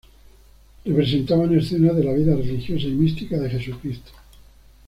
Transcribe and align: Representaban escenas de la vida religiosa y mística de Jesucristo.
Representaban 0.83 1.53
escenas 1.55 1.95
de 1.95 2.03
la 2.03 2.13
vida 2.13 2.35
religiosa 2.35 2.87
y 2.87 2.91
mística 2.95 3.37
de 3.37 3.51
Jesucristo. 3.51 4.09